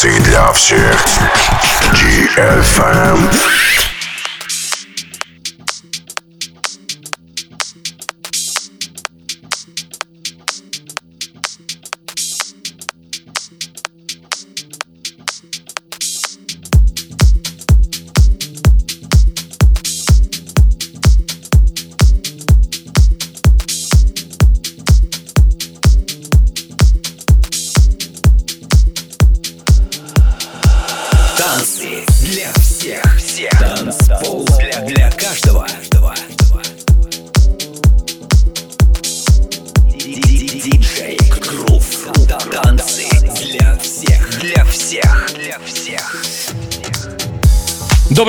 [0.00, 0.96] Танцы для всех.
[1.92, 3.18] DFM.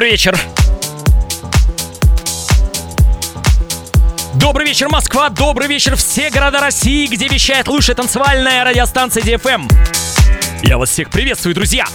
[0.09, 0.35] Вечер.
[4.33, 5.29] Добрый вечер, Москва!
[5.29, 9.71] Добрый вечер, все города России, где вещает лучшая танцевальная радиостанция DFM.
[10.63, 11.85] Я вас всех приветствую, друзья!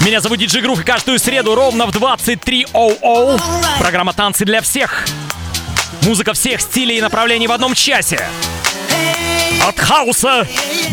[0.00, 3.40] Меня зовут Диджей Грув, и каждую среду ровно в 23.00
[3.78, 5.06] программа «Танцы для всех».
[6.02, 8.20] Музыка всех стилей и направлений в одном часе.
[9.64, 10.48] От хаоса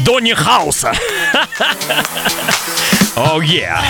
[0.06, 0.94] до не хаоса.
[3.18, 3.82] Oh yeah.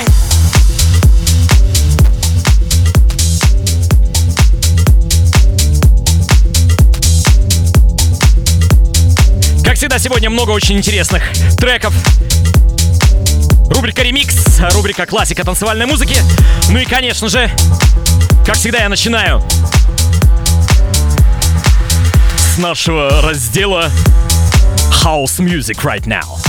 [9.64, 11.22] Как всегда, сегодня много очень интересных
[11.60, 11.94] треков.
[13.70, 16.18] Рубрика «Ремикс», рубрика «Классика танцевальной музыки».
[16.70, 17.50] Ну и, конечно же,
[18.44, 19.44] как всегда, я начинаю
[22.38, 23.92] с нашего раздела
[25.04, 26.41] House Music right now.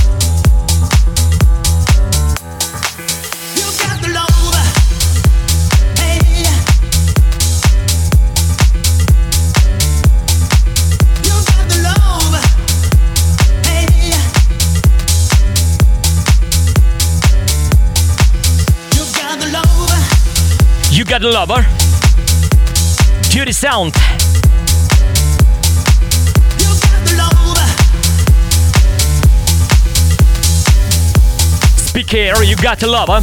[21.23, 21.65] A lover.
[23.31, 23.95] Dirty sound.
[31.77, 33.23] Speaker, you got a lover.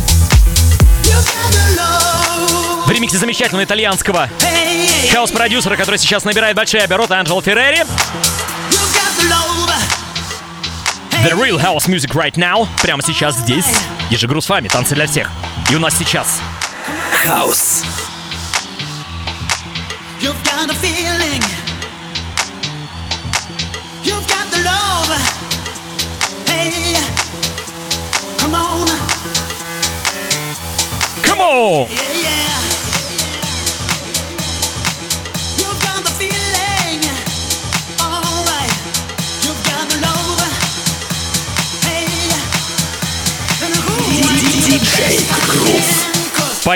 [2.86, 4.30] В ремиксе замечательного итальянского
[5.12, 7.86] хаос-продюсера, который сейчас набирает большие обороты, Анджело Феррери.
[11.22, 12.66] The real house music right now.
[12.82, 13.66] Прямо сейчас здесь.
[14.10, 14.70] Ежегру с вами.
[14.70, 15.30] Танцы для всех.
[15.70, 16.40] И у нас сейчас
[17.20, 17.84] house.
[20.22, 21.42] You've got a feeling.
[24.04, 25.10] You've got the love.
[26.48, 26.96] Hey,
[28.38, 28.88] come on.
[31.24, 31.88] Come on.
[31.90, 32.50] Yeah, yeah.
[44.70, 45.99] DJ Groove.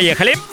[0.01, 0.52] The feeling.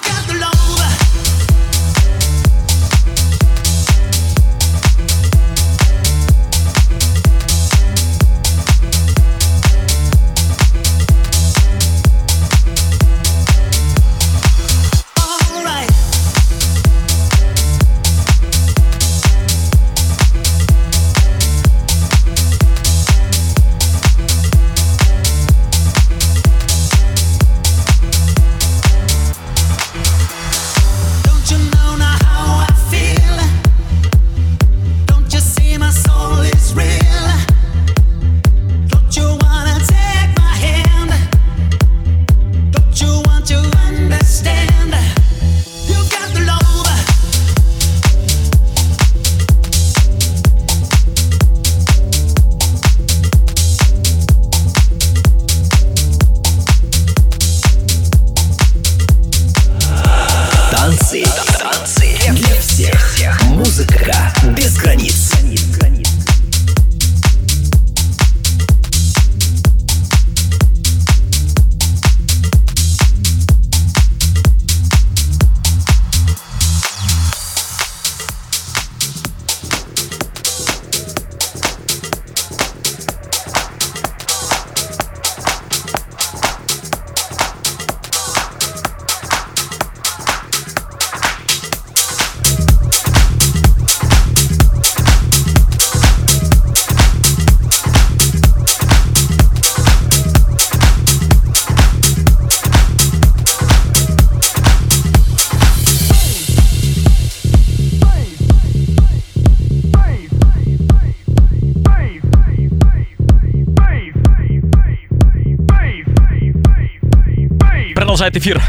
[118.31, 118.63] Продолжает эфир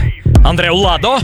[0.44, 1.20] Андрео Ладо.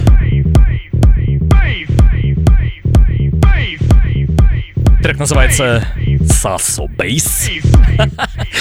[5.02, 5.88] Трек называется
[6.22, 7.50] Sasso Bass.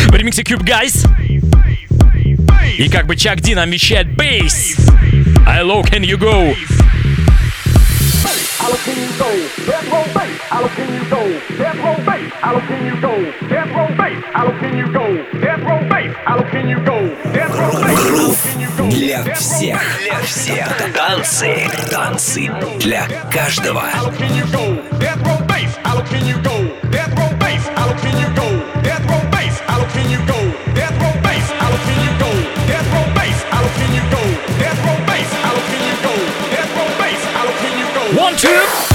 [0.08, 1.06] В ремиксе Cube Guys.
[2.78, 4.08] И как бы Чак Ди нам вещает.
[5.46, 6.54] I low can you go?
[8.96, 9.32] You go?
[12.78, 13.16] You go?
[13.18, 14.36] You go?
[14.74, 15.06] You go?
[16.66, 16.75] You
[20.46, 20.64] все
[20.94, 22.48] танцы, танцы
[22.78, 23.82] для каждого.
[38.16, 38.85] One, two.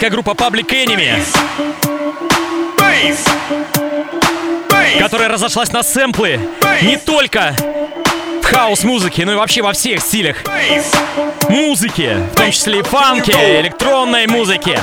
[0.00, 1.22] Американская группа Public Enemy,
[4.98, 6.40] которая разошлась на сэмплы
[6.82, 7.54] не только
[8.42, 10.38] в хаус-музыке, но и вообще во всех стилях
[11.48, 14.78] музыки, в том числе и фанке, электронной музыки.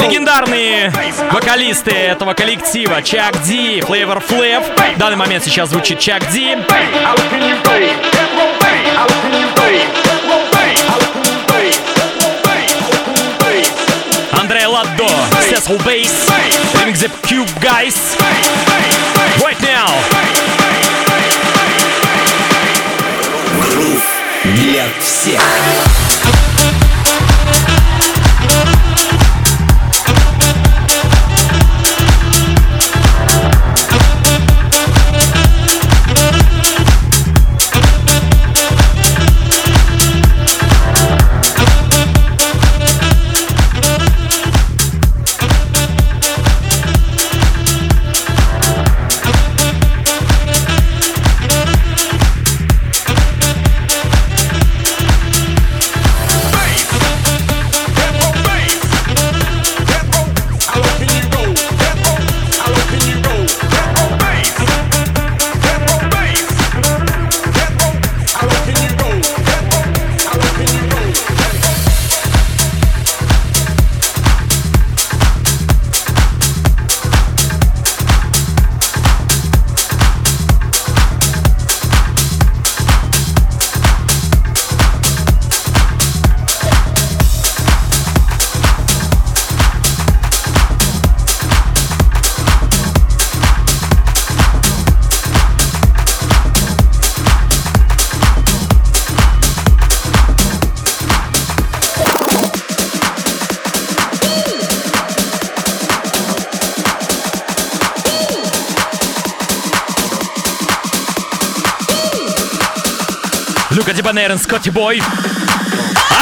[0.00, 0.92] Легендарные
[1.30, 4.94] вокалисты этого коллектива Chuck D, Flavor Flav.
[4.96, 6.56] В данный момент сейчас звучит Chuck D.
[14.81, 14.81] go?
[14.81, 15.07] Андреа Ладдо,
[15.49, 16.27] Cecil Bass,
[16.73, 18.17] Remix The Cube Guys.
[19.43, 19.87] Right now.
[24.43, 26.00] Для всех.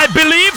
[0.02, 0.49] I believe.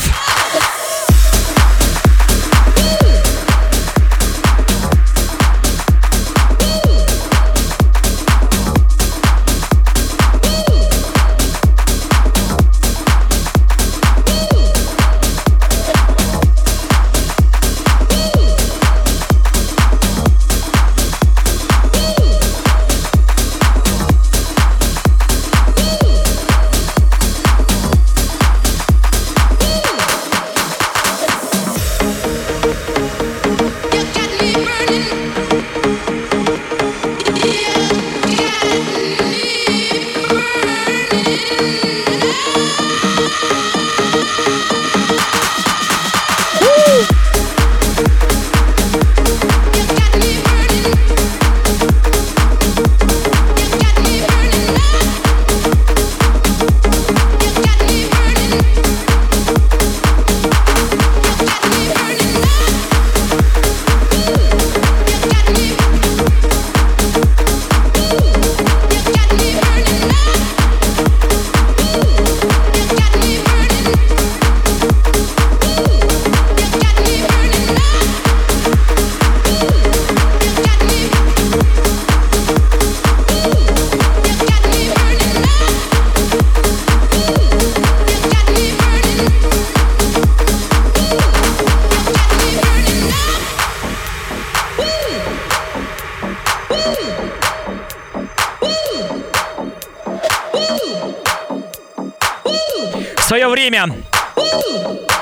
[103.49, 103.89] Время.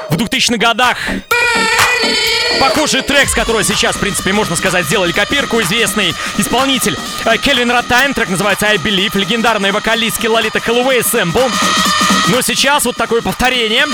[0.10, 0.98] В 2000-х годах
[2.60, 5.60] Похожий трек, с которого сейчас, в принципе, можно сказать, сделали копирку.
[5.62, 8.14] Известный исполнитель э, Кельвин Ротайм.
[8.14, 9.18] Трек называется I Believe.
[9.18, 11.48] Легендарная вокалистки Лолита Хэллоуэй сэмпл.
[12.28, 13.86] Но сейчас вот такое повторение.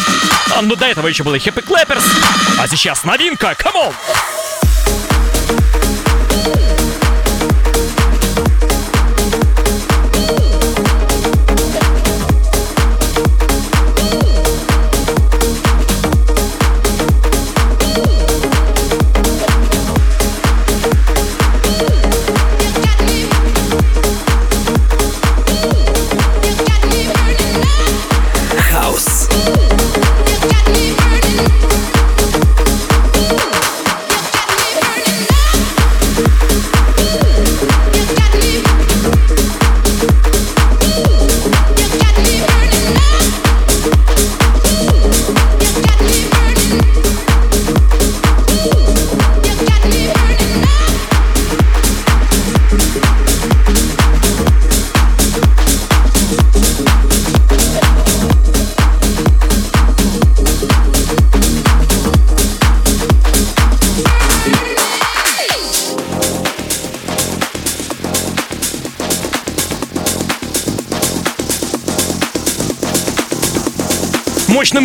[0.53, 2.03] А, ну, до этого еще было Happy Clappers.
[2.59, 3.55] А сейчас новинка.
[3.57, 3.93] Come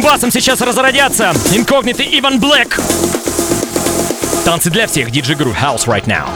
[0.02, 2.80] басом сейчас разродятся инкогнито Иван Блэк.
[4.44, 5.10] Танцы для всех.
[5.10, 6.28] DJ Guru House right now.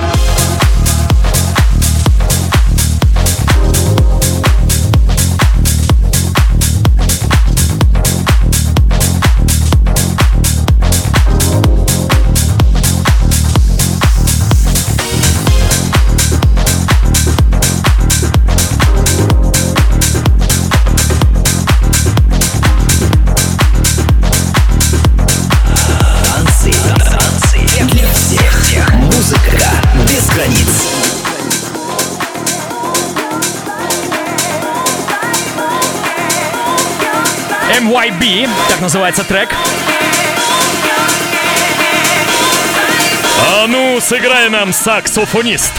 [38.86, 39.48] Называется трек.
[43.50, 45.72] А ну, сыграй нам саксофонист.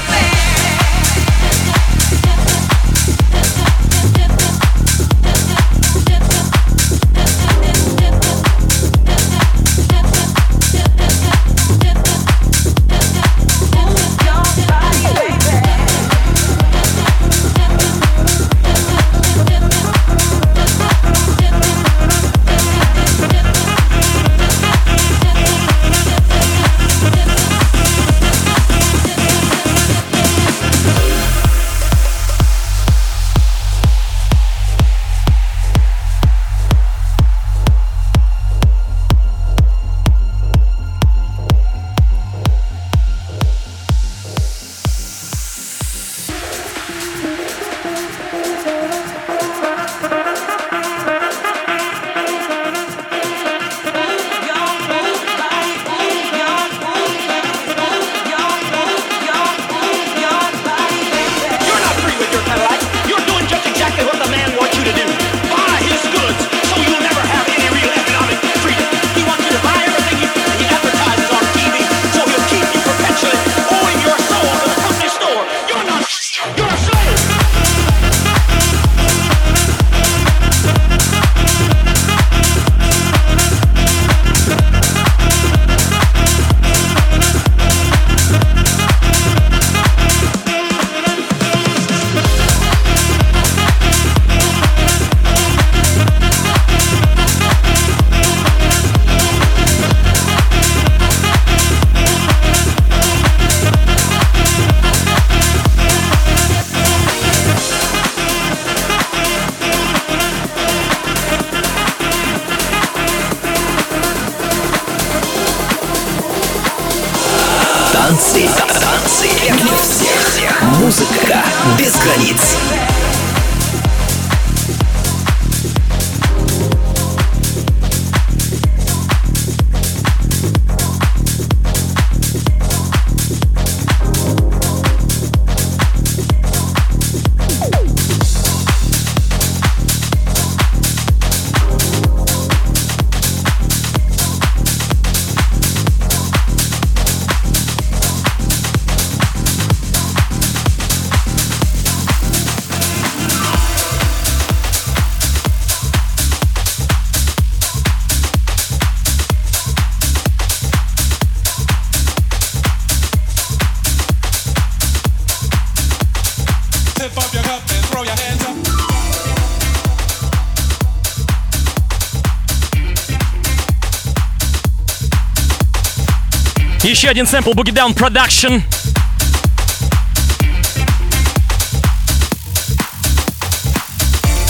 [176.98, 178.64] Еще один сэмпл Boogie Down Production.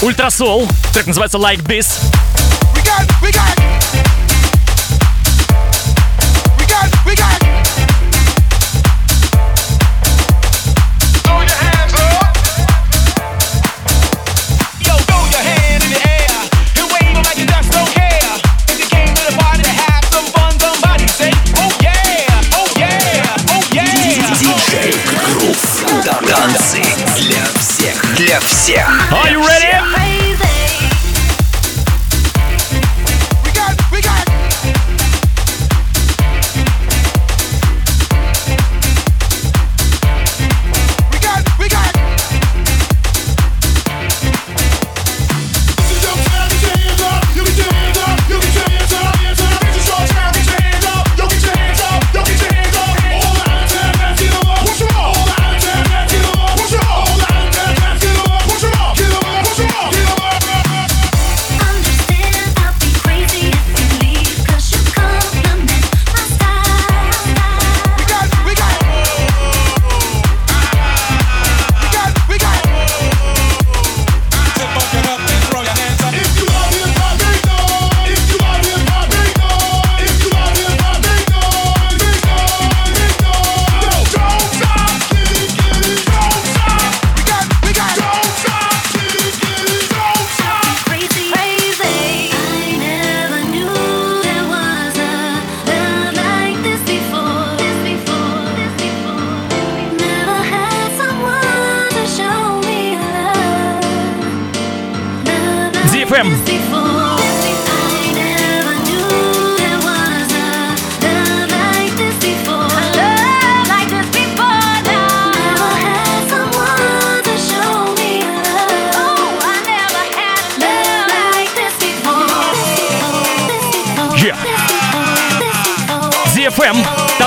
[0.01, 0.65] Ультрасол.
[0.93, 1.99] Трек называется Like This.
[2.73, 3.86] We got, we got.
[28.66, 29.12] всех.
[29.12, 29.55] Are you ready?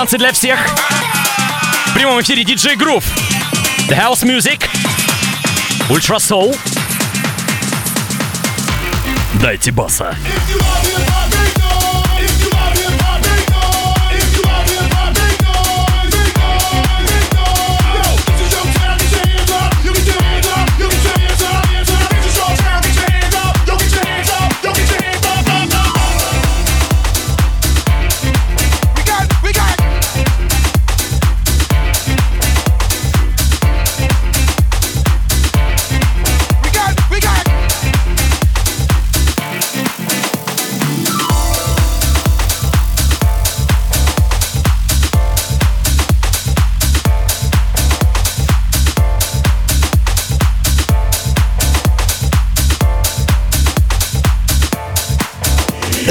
[0.00, 0.58] Танцы для всех.
[1.88, 3.04] В прямом эфире DJ Groove.
[3.86, 4.66] The House Music.
[5.90, 6.58] Ультра Soul.
[9.42, 10.16] Дайте баса.
[10.24, 11.39] If you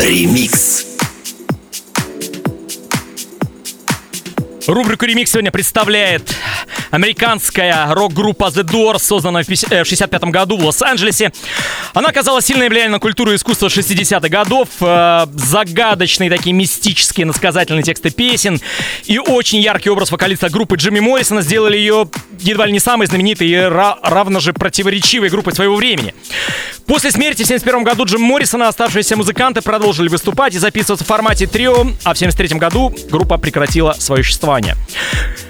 [0.02, 0.86] Ремикс.
[4.66, 6.34] Рубрику «Ремикс» сегодня представляет
[6.92, 11.34] американская рок-группа The Doors, созданная в 1965 году в Лос-Анджелесе.
[11.94, 14.70] Она оказала сильное влияние на культуру и искусство 60-х годов.
[14.82, 18.60] Э, Загадочные такие мистические, насказательные тексты песен
[19.06, 22.08] и очень яркий образ вокалиста группы Джимми Моррисона сделали ее
[22.40, 26.14] едва ли не самой знаменитой и ра- равно же противоречивой группой своего времени.
[26.86, 31.48] После смерти в 1971 году Джим Моррисона оставшиеся музыканты продолжили выступать и записываться в формате
[31.48, 31.74] трио,
[32.04, 34.76] а в 1973 году группа прекратила свое существование.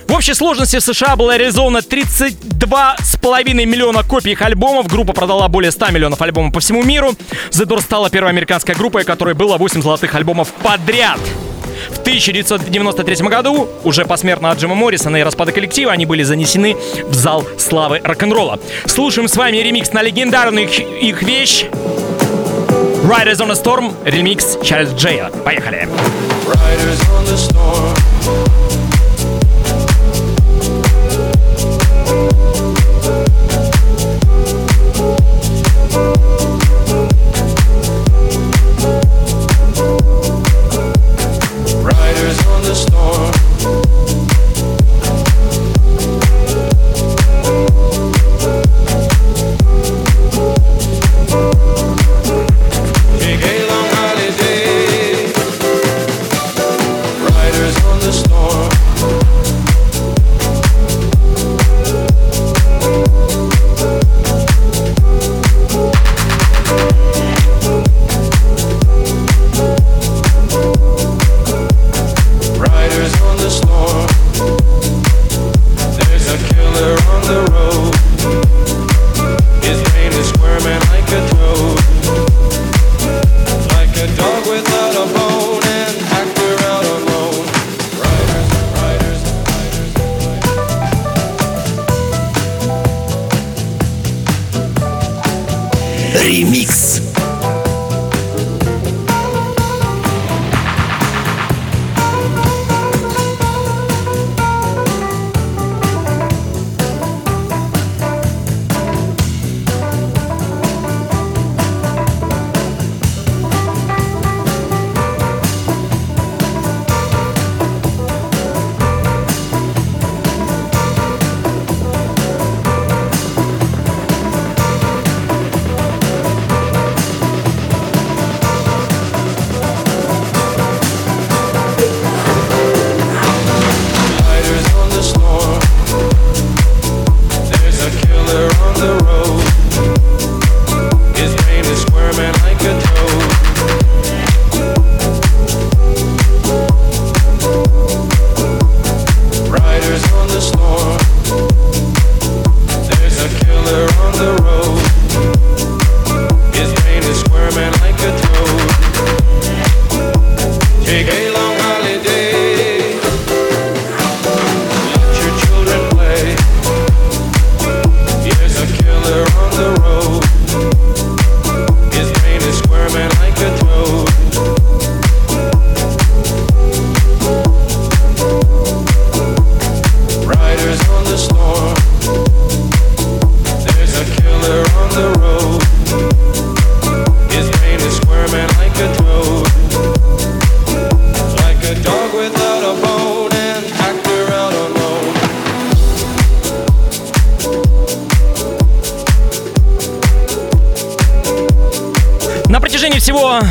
[0.10, 4.88] В общей сложности в США было реализовано 32,5 миллиона копий их альбомов.
[4.88, 7.12] Группа продала более 100 миллионов альбомов по всему миру.
[7.52, 11.20] The Doors стала первой американской группой, которой было 8 золотых альбомов подряд.
[11.92, 17.14] В 1993 году, уже посмертно от Джима Моррисона и распада коллектива, они были занесены в
[17.14, 18.60] зал славы рок-н-ролла.
[18.88, 21.66] Слушаем с вами ремикс на легендарную их, их вещь
[23.04, 25.30] Riders on a Storm, ремикс Чарльз Джея.
[25.46, 25.88] Поехали!
[26.48, 28.69] Riders on the storm.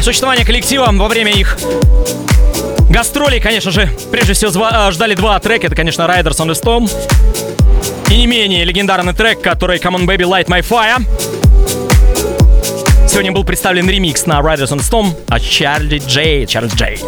[0.08, 1.58] Существования коллектива во время их
[2.88, 5.66] гастролей, конечно же, прежде всего зва- э, ждали два трека.
[5.66, 6.90] Это, конечно, Riders on the Storm
[8.10, 11.04] и не менее легендарный трек, который Come on Baby Light My Fire.
[13.06, 16.46] Сегодня был представлен ремикс на Riders on the Storm от Чарли Джей.
[16.46, 16.98] Чарльз Джей.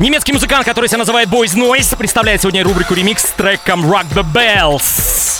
[0.00, 4.24] Немецкий музыкант, который себя называет Boys Noise, представляет сегодня рубрику ремикс с треком Rock the
[4.24, 5.33] Bells.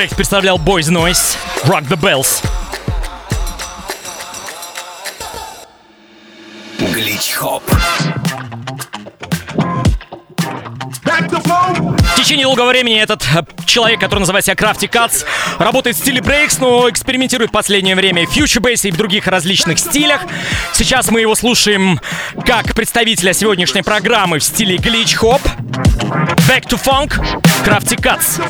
[0.00, 2.42] Брейк представлял Boys Noise, Rock the Bells.
[6.78, 7.62] Глич хоп.
[10.96, 15.26] В течение долгого времени этот э, человек, который называет себя Crafty Cuts,
[15.58, 19.26] работает в стиле брейкс, но экспериментирует в последнее время в Future Bass и в других
[19.26, 20.22] различных стилях.
[20.72, 22.00] Сейчас мы его слушаем
[22.46, 25.42] как представителя сегодняшней программы в стиле Glitch Hop.
[26.48, 27.22] Back to Funk,
[27.66, 28.40] Crafty Cuts.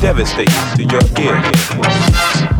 [0.00, 2.55] Devastating to your ear.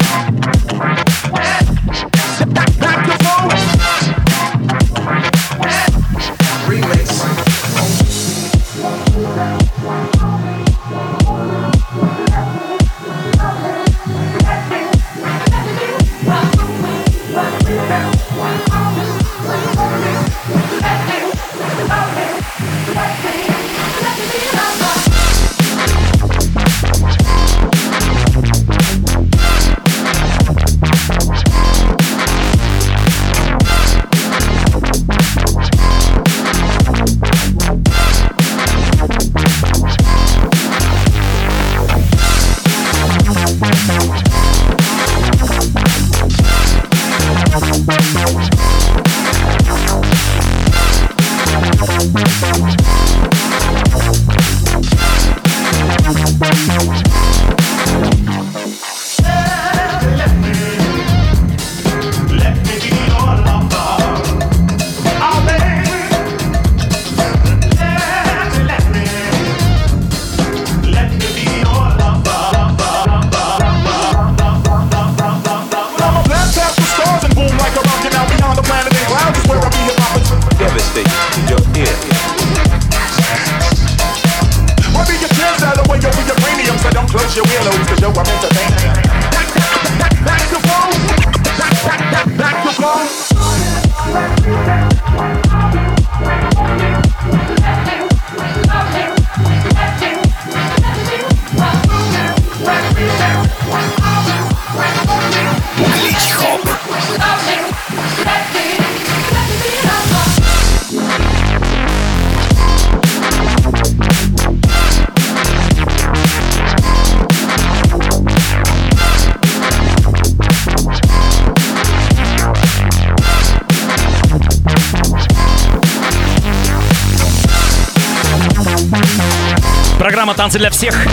[130.57, 131.07] «Танцы для всех».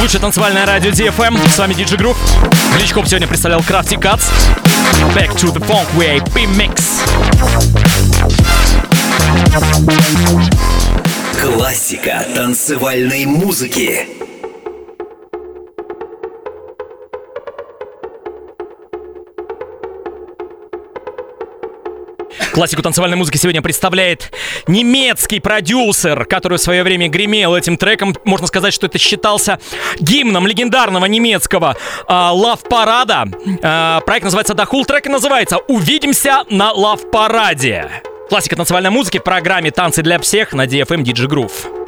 [0.00, 1.38] Лучшее танцевальное радио DFM.
[1.48, 2.16] С вами DJ Groove.
[2.76, 4.24] Гличкоп сегодня представлял Krafty Kuts.
[5.14, 6.82] Back to the Funk Way Remix.
[11.38, 14.21] Классика танцевальной музыки.
[22.52, 24.30] Классику танцевальной музыки сегодня представляет
[24.66, 28.14] немецкий продюсер, который в свое время гремел этим треком.
[28.24, 29.58] Можно сказать, что это считался
[29.98, 31.76] гимном легендарного немецкого
[32.08, 33.24] лав-парада.
[34.04, 37.90] проект называется Дахул, трек называется «Увидимся на лав-параде».
[38.28, 41.81] Классика танцевальной музыки в программе «Танцы для всех» на DFM DJ Groove.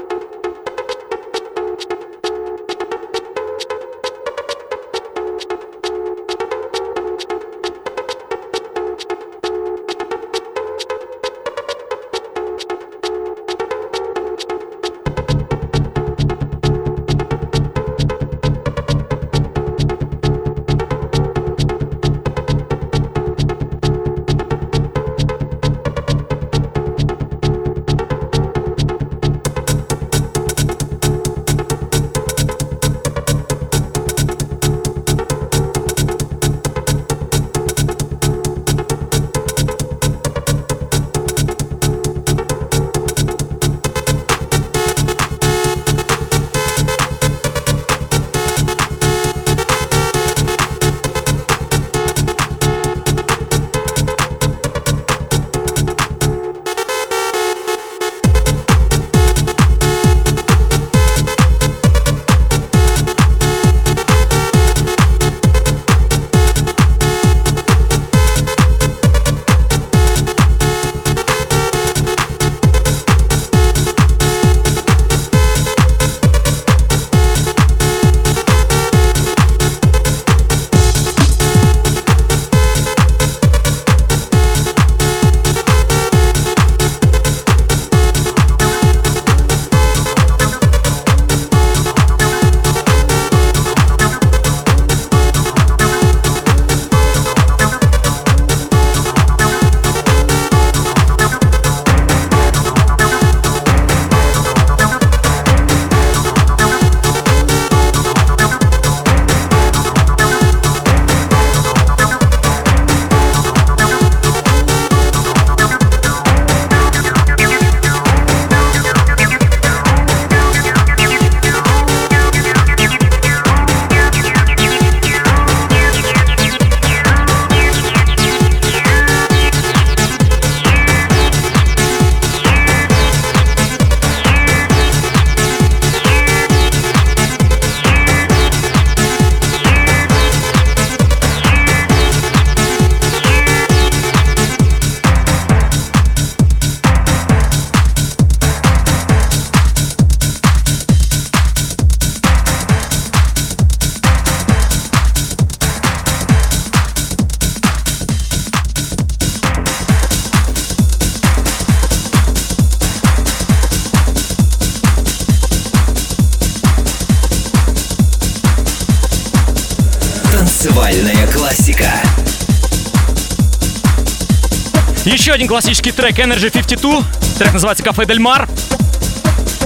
[175.35, 177.03] Один классический трек Energy 52.
[177.39, 178.49] Трек называется Кафе Дель Мар.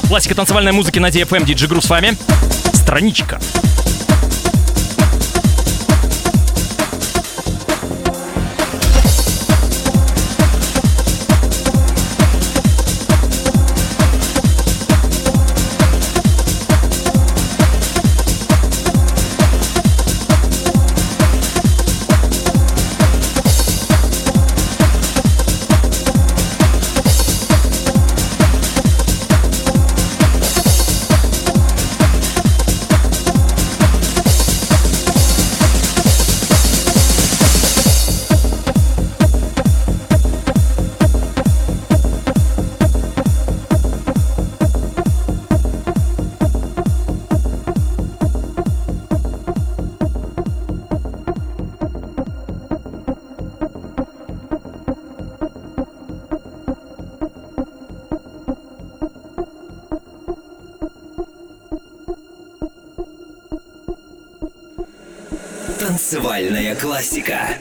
[0.08, 2.16] Классика танцевальной музыки на DFM, DJ Гру с вами.
[2.72, 3.38] Страничка.
[66.78, 67.58] Классика.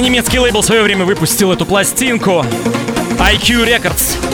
[0.00, 2.44] Немецкий лейбл в свое время выпустил эту пластинку.
[3.18, 4.29] IQ Records.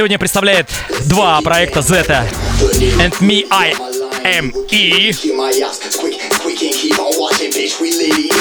[0.00, 0.66] Сегодня представляет
[1.04, 2.26] два проекта Zeta
[3.00, 3.74] and Me I
[4.24, 5.10] Am E.
[5.10, 5.12] Yeah,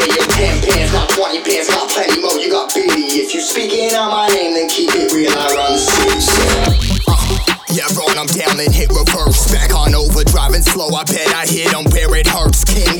[0.07, 2.39] your 10 pants, not 20 pants, got plenty more.
[2.39, 3.19] You got bitty.
[3.19, 5.29] If you speaking on my name, then keep it real.
[5.31, 5.49] I
[7.95, 9.51] run I'm down and hit reverse.
[9.51, 10.95] Back on over, driving slow.
[10.95, 12.63] I bet I hit 'em where it hurts.
[12.63, 12.98] King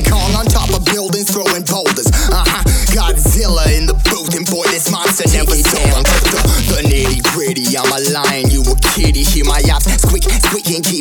[9.30, 9.86] Keep my yaps.
[10.02, 10.99] Squeak, squeak and keep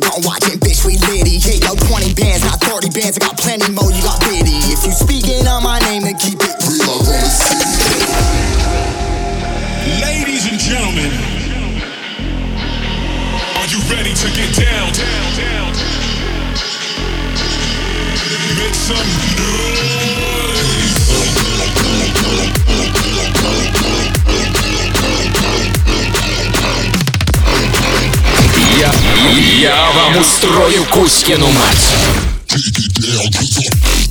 [30.13, 31.89] вам устрою Кузькину мать.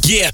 [0.04, 0.30] Yeah.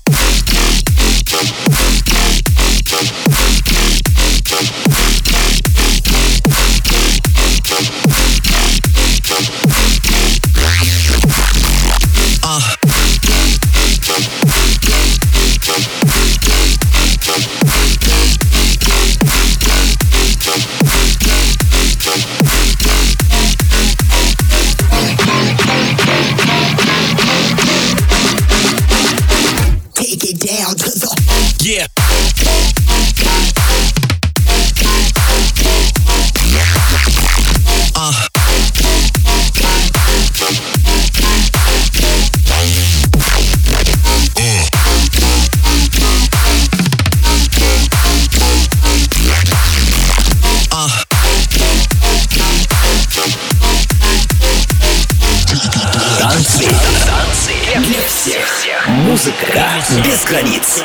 [60.24, 60.82] границ.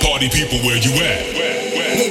[0.00, 1.31] Party people, where you at?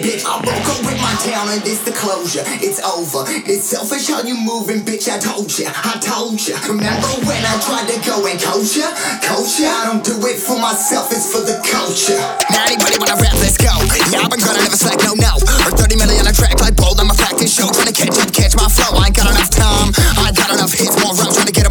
[0.03, 1.15] Bitch, I broke up with my
[1.55, 2.43] and this the closure.
[2.59, 3.23] It's over.
[3.47, 5.07] It's selfish how you moving, bitch.
[5.07, 6.59] I told ya, I told ya.
[6.67, 8.91] Remember when I tried to go and coach ya?
[9.23, 9.71] Coach ya?
[9.71, 12.19] I don't do it for myself, it's for the culture.
[12.51, 13.71] Now anybody wanna rap, let's go.
[14.11, 15.39] Yeah, I've been gonna never slack, no, no.
[15.39, 17.71] Or 30 million on a track like bold, I'm a practice show.
[17.71, 18.99] Trying to catch up, catch my flow.
[18.99, 19.95] I ain't got enough time.
[20.19, 21.62] I got enough hits, more rounds, trying to get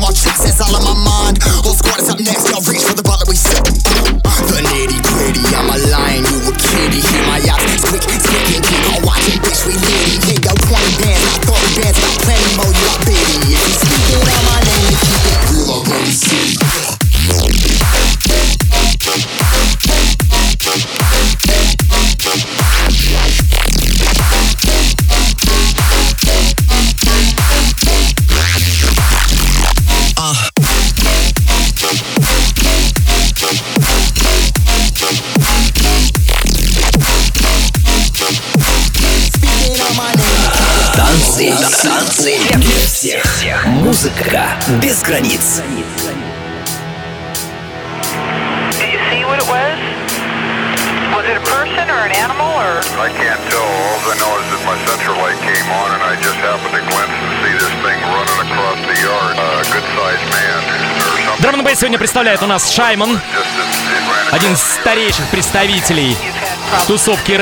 [44.80, 45.61] без границ.
[48.80, 49.78] Did you see what it was?
[51.11, 52.80] Was it a person or an animal or?
[53.01, 53.59] I can't tell.
[53.59, 56.82] All I know is that my central light came on and I just happened to
[56.88, 59.36] glimpse and see this thing running across the yard.
[59.36, 61.41] A good-sized man or something.
[61.41, 63.19] Драм бейс сегодня представляет у нас Шайман,
[64.32, 66.15] один из старейших представителей
[66.88, 67.34] тусовки.
[67.34, 67.38] So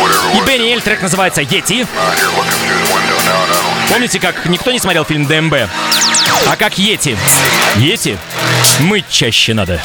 [0.00, 1.86] whatever И Бенни Эль, трек называется Yeti.
[1.86, 3.07] out
[3.88, 5.54] Помните, как никто не смотрел фильм ДМБ?
[6.46, 7.16] А как Йети?
[7.76, 8.18] Йети?
[8.80, 9.80] Мыть чаще надо.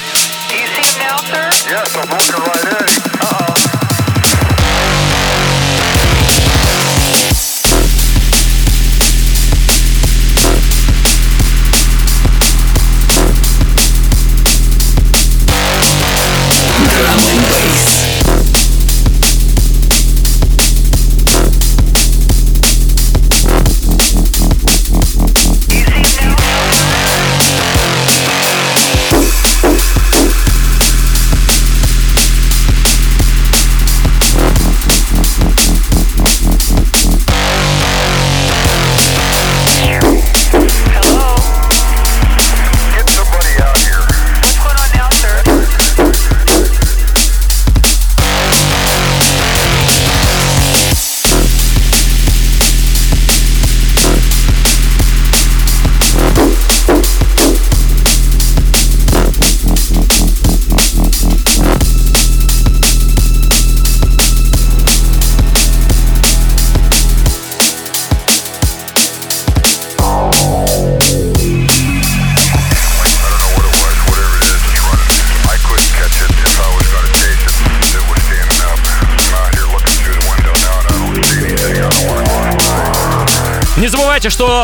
[1.66, 2.93] Yes, I'm right.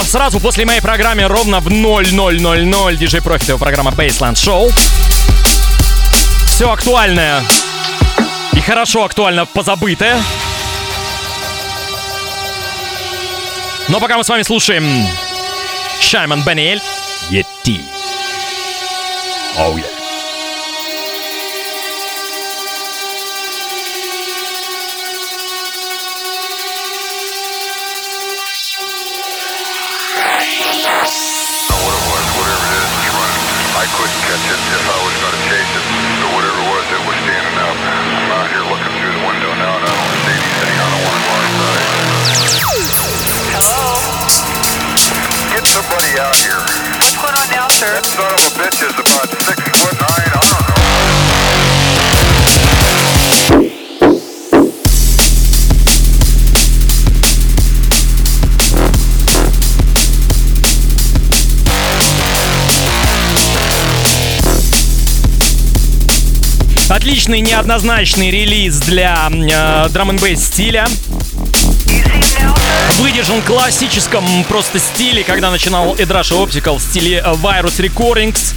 [0.10, 4.74] Сразу после моей программы ровно в 0000 диджей Профит, его программа Baseland Show.
[6.47, 7.43] Все актуальное
[8.53, 10.20] и хорошо актуально позабытое.
[13.88, 15.07] Но пока мы с вами слушаем
[16.01, 16.82] Шайман Баниэль
[17.30, 17.82] Йети.
[19.57, 19.89] Oh yeah.
[67.30, 70.88] Отличный неоднозначный релиз для э, драм н стиля.
[72.98, 78.56] Выдержан в классическом просто стиле, когда начинал Эдраш Optical в стиле э, Virus Recordings.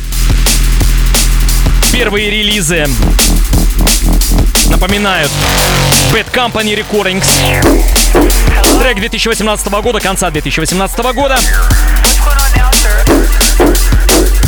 [1.92, 2.86] Первые релизы
[4.70, 5.30] напоминают
[6.10, 7.26] Bad Company Recordings.
[8.80, 11.38] Трек 2018 года, конца 2018 года.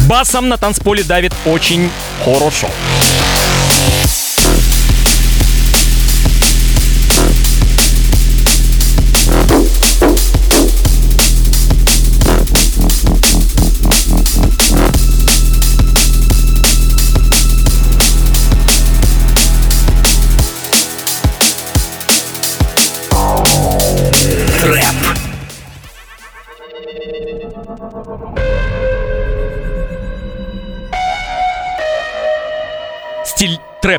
[0.06, 1.90] Басом на танцполе давит очень
[2.24, 2.70] хорошо.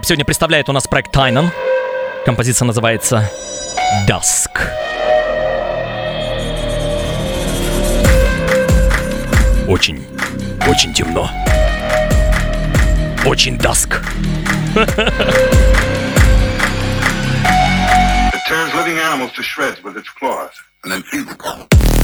[0.05, 1.49] Сегодня представляет у нас проект Тайнан.
[2.25, 3.31] Композиция называется
[4.07, 4.61] Dusk.
[9.67, 10.05] Очень,
[10.67, 11.27] очень темно.
[13.25, 13.99] Очень dusk.
[14.75, 14.87] It
[18.47, 20.51] tears living animals to shreds with its claws
[20.83, 21.67] and then feeds them.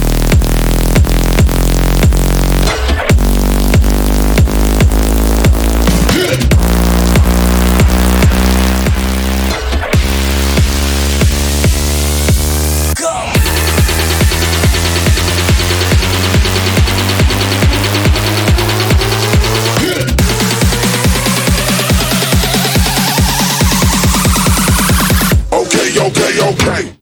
[26.52, 27.01] okay,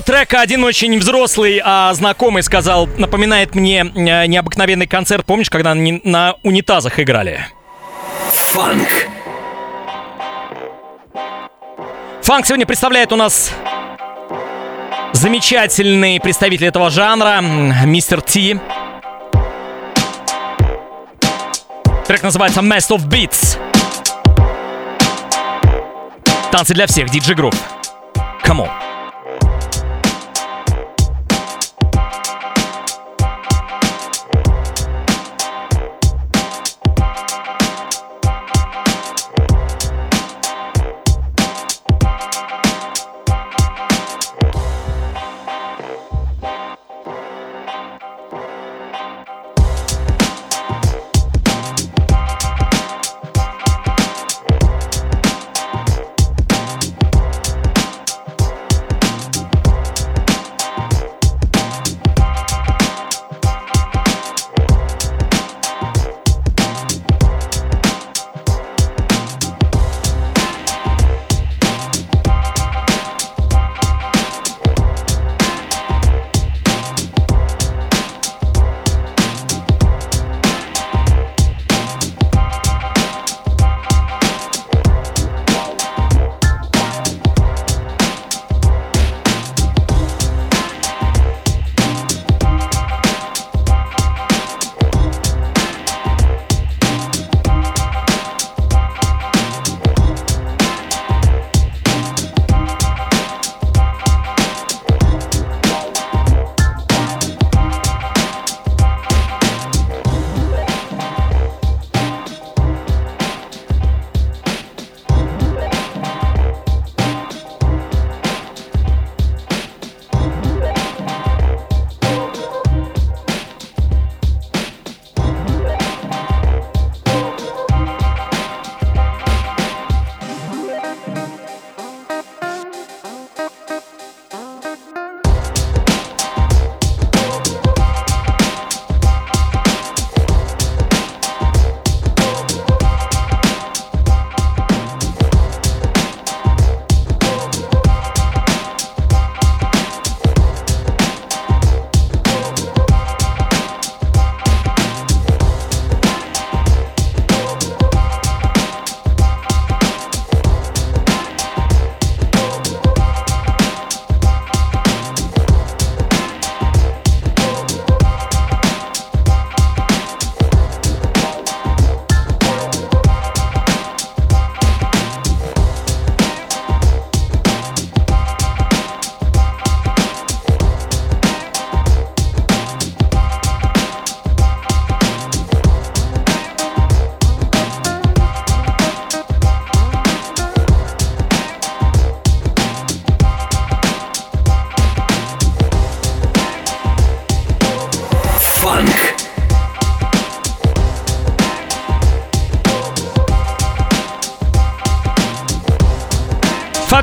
[0.00, 5.50] Услышав этот трек, один очень взрослый, а знакомый сказал, напоминает мне э, необыкновенный концерт, помнишь,
[5.50, 7.46] когда они на унитазах играли?
[8.32, 8.88] Фанк.
[12.22, 13.52] Фанк сегодня представляет у нас
[15.12, 17.40] замечательный представитель этого жанра,
[17.84, 18.58] мистер Ти.
[22.06, 23.58] Трек называется Mess of Beats.
[26.50, 27.54] Танцы для всех, диджей групп.
[28.44, 28.89] Come on.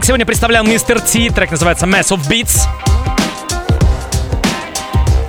[0.08, 2.62] Сегодня представлял мистер Ти, трек называется Mass of Beats.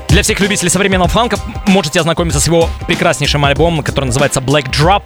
[0.09, 5.03] Для всех любителей современного фанка можете ознакомиться с его прекраснейшим альбомом, который называется Black Drop.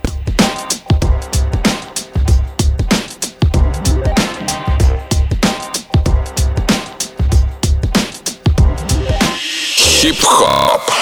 [9.75, 11.02] Хип-хоп.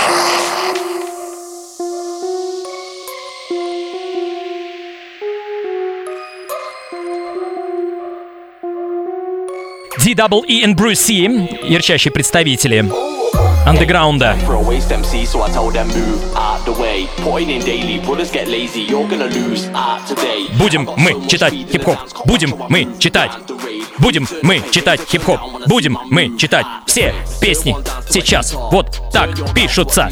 [18.32, 20.48] Get lazy, you're gonna lose out today.
[20.58, 23.30] Будем мы читать хип-хоп, будем мы читать.
[23.98, 27.76] Будем мы читать хип-хоп, будем мы читать все песни
[28.08, 30.08] сейчас вот так пишутся.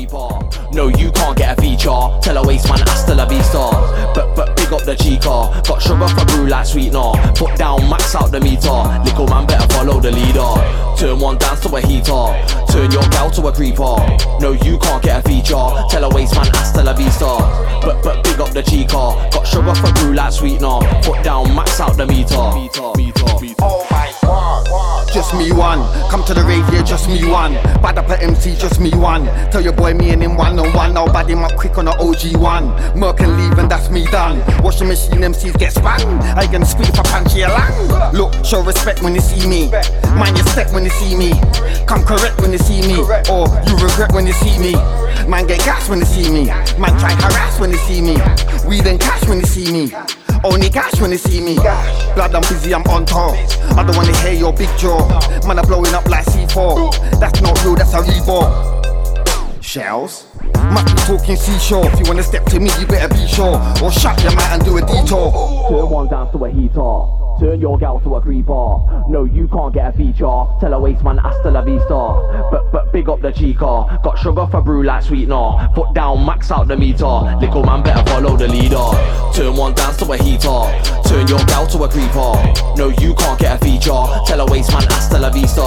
[0.73, 1.97] No, you can't get a feature.
[2.21, 2.91] Tell a waste man, uh.
[2.91, 3.71] hasta la vista.
[4.15, 5.63] But, but big up the chica.
[5.67, 7.13] Got sugar for brew like sweetener.
[7.35, 8.69] Put down, max out the meter.
[9.05, 10.45] Little man better follow the leader.
[10.99, 12.37] Turn one dance to a heater.
[12.71, 13.97] Turn your gal to a creeper.
[14.41, 15.69] No, you can't get a feature.
[15.89, 16.59] Tell a waste man, uh.
[16.59, 17.39] hasta la vista.
[17.81, 19.17] But, but big up the chica.
[19.33, 20.81] Got sugar for brew like sweetener.
[21.03, 22.37] Put down, max out the meter.
[23.61, 25.81] Oh my god, just me one.
[26.11, 27.55] Come to the rave, yeah, just me one.
[27.81, 29.25] Bad up at MC, just me one.
[29.51, 31.95] Tell your boy me and him one one on one, I'll bad quick on the
[31.99, 32.69] OG one.
[32.99, 34.39] Merc and leave and that's me done.
[34.63, 36.01] Watch the machine, MCs get spun.
[36.37, 37.45] I can squeeze for punchy.
[38.17, 39.71] Look, show respect when you see me.
[40.17, 41.33] Mind your step when you see me.
[41.87, 42.99] Come correct when you see me.
[43.31, 44.75] Or you regret when you see me.
[45.29, 46.47] Man get gas when you see me.
[46.79, 48.17] Man try harass when you see me.
[48.67, 49.93] We then cash when you see me.
[50.45, 51.57] Only cash when you see me.
[51.57, 53.35] Blood, I'm busy, I'm on top.
[53.77, 55.07] I don't wanna hear your big jaw.
[55.47, 57.21] Man, I'm blowing up like C4.
[57.21, 58.79] That's not real, that's a reborn.
[59.61, 60.28] Shells.
[60.53, 61.87] Be talking seashore.
[61.87, 63.61] If you wanna step to me, you better be sure.
[63.83, 65.33] Or shut your mouth and do a detour.
[65.69, 67.28] Turn one down to a heater.
[67.39, 68.79] Turn your gal to a creeper.
[69.09, 70.43] No, you can't get a feature.
[70.61, 72.49] Tell a waste man hasta la vista.
[72.51, 74.01] But but big up the chica.
[74.03, 75.71] Got sugar for brew like sweetener.
[75.75, 77.07] Foot down, max out the meter.
[77.41, 78.91] Little man better follow the leader.
[79.33, 80.61] Turn one down to a heater.
[81.09, 82.35] Turn your gal to a creeper.
[82.77, 84.03] No, you can't get a feature.
[84.27, 85.63] Tell a waste man hasta la vista.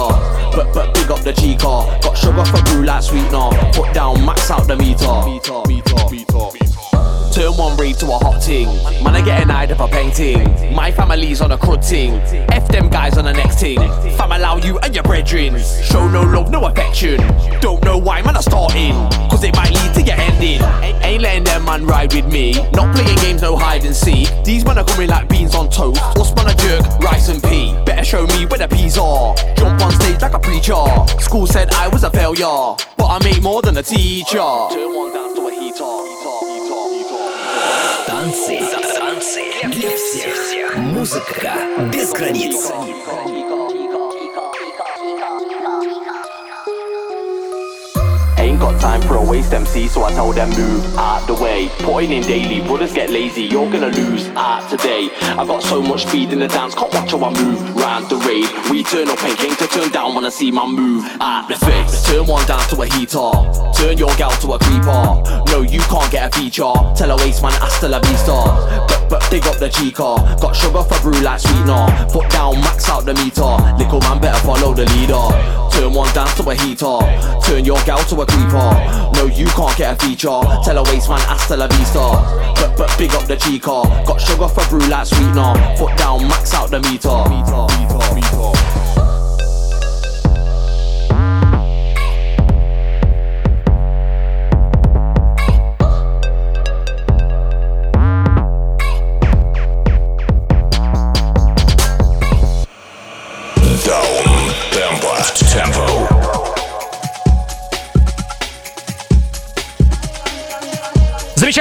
[0.54, 1.98] But but big up the chica.
[2.02, 3.50] Got sugar for brew like sweetener.
[3.72, 5.24] Foot down, max out the meter.
[5.24, 6.91] Meter, meter, meter.
[7.32, 8.66] Turn one rave to a hot ting.
[9.02, 10.74] Man, I get an eye for painting.
[10.74, 12.14] My family's on a crud ting.
[12.50, 13.78] F them guys on the next ting.
[14.18, 15.58] Fam allow you and your brethren.
[15.82, 17.16] Show no love, no affection.
[17.60, 18.92] Don't know why, man, I starting.
[19.30, 20.60] Cause it might lead to your ending.
[21.02, 22.52] Ain't letting them man ride with me.
[22.72, 24.28] Not playing games, no hide and seek.
[24.44, 26.02] These men are coming like beans on toast.
[26.18, 27.74] Or spun a jerk, rice and pea.
[27.86, 29.34] Better show me where the peas are.
[29.56, 30.84] Jump on stage like a preacher.
[31.18, 32.76] School said I was a failure.
[32.98, 34.36] But I make more than a teacher.
[34.36, 36.11] Turn one down to a heater.
[38.06, 38.60] Танцы,
[38.94, 40.76] танцы для всех.
[40.76, 41.52] Музыка
[41.92, 42.70] без границ.
[48.62, 51.68] Got time for a waste MC, so I tell them move out the way.
[51.80, 55.10] Putting in daily, brothers get lazy, you're gonna lose out today.
[55.20, 58.16] I got so much speed in the dance, can't watch how I move round the
[58.22, 58.46] raid.
[58.70, 62.06] We turn up and came to turn down, wanna see my move out the face.
[62.06, 63.30] Turn one down to a heater,
[63.74, 65.02] turn your gal to a creeper.
[65.50, 66.72] No, you can't get a feature.
[66.94, 68.38] Tell a waste man hasta la vista.
[68.86, 71.86] But but big up the chica, got sugar for brew like sweetener.
[72.12, 73.58] Put down, max out the meter.
[73.76, 75.52] Little man better follow the leader.
[75.72, 76.98] Turn one down to a heater,
[77.44, 78.70] turn your gal to a creeper.
[79.16, 80.40] No, you can't get a feature.
[80.64, 82.52] Tell a waste man hasta la vista.
[82.56, 85.54] But but big up the chica, got sugar for brew like sweetener.
[85.76, 87.24] Foot down, max out the meter.
[87.28, 89.01] meter, meter, meter.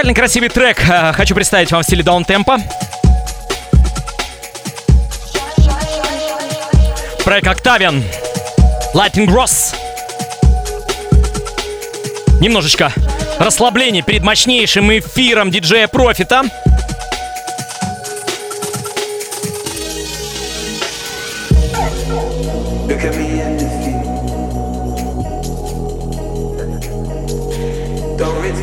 [0.01, 0.79] Замечательный красивый трек.
[0.89, 2.57] э, Хочу представить вам в стиле даунтемпа.
[7.23, 8.01] Проект Octavian.
[8.95, 9.75] Lightning Gross.
[12.39, 12.91] Немножечко
[13.37, 16.45] расслабления перед мощнейшим эфиром диджея Профита.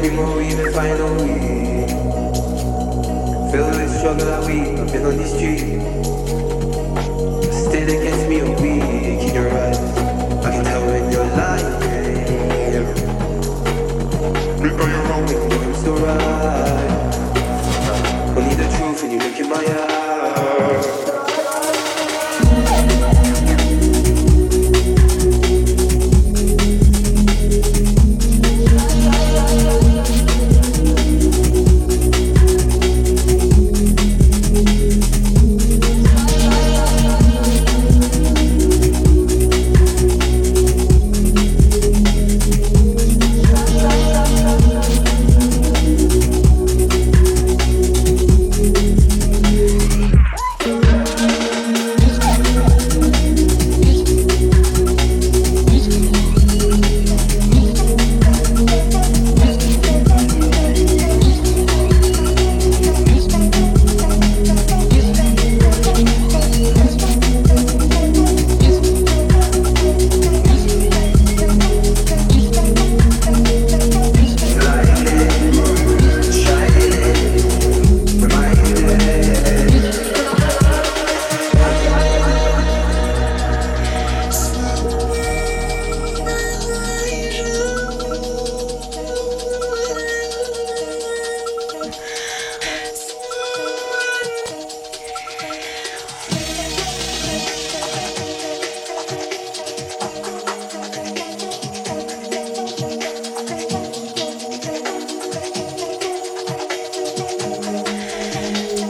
[0.01, 1.87] people who even find a way.
[3.51, 6.28] Feel the struggle that we have been on the street.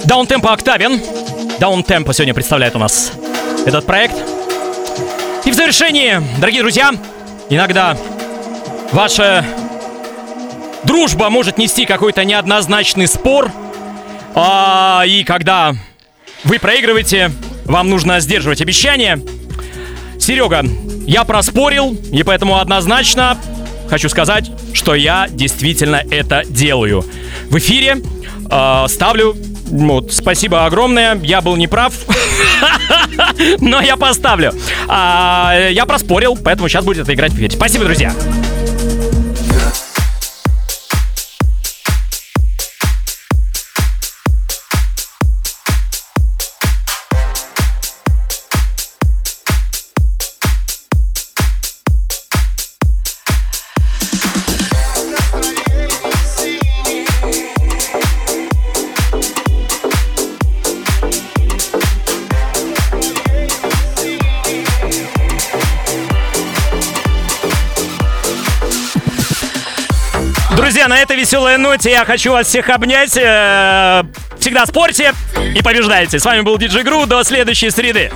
[0.08, 1.02] Даунтемпо Октавин.
[1.60, 3.12] Даунтемпо сегодня представляет у нас
[3.66, 4.16] этот проект.
[5.44, 6.92] И в завершении, дорогие друзья,
[7.50, 7.94] иногда
[8.90, 9.44] ваша
[10.84, 13.52] дружба может нести какой-то неоднозначный спор.
[14.34, 15.74] А, и когда
[16.42, 17.30] вы проигрываете,
[17.66, 19.20] вам нужно сдерживать обещания.
[20.18, 20.64] Серега,
[21.06, 23.36] я проспорил, и поэтому однозначно
[23.90, 27.04] хочу сказать, что я действительно это делаю.
[27.50, 27.98] В эфире
[28.50, 29.36] э, ставлю.
[29.70, 31.18] Вот, спасибо огромное.
[31.22, 31.94] Я был неправ,
[33.60, 34.52] но я поставлю.
[34.88, 37.50] А, я проспорил, поэтому сейчас будет это играть в.
[37.52, 38.12] Спасибо, друзья.
[71.28, 73.14] Веселой ноте я хочу вас всех обнять.
[73.14, 74.02] Э,
[74.40, 75.12] Всегда спорьте
[75.54, 76.18] и побеждайте.
[76.18, 77.04] С вами был Диджей Гру.
[77.04, 78.10] До следующей среды.